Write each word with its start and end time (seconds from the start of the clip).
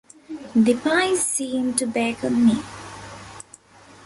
The 0.55 0.73
pie 0.77 1.13
seemed 1.13 1.77
to 1.77 1.85
beckon 1.85 2.43
me. 2.47 2.63